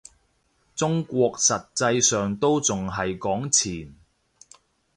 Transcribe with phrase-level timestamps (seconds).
[0.75, 3.95] 中國實際上都仲係講錢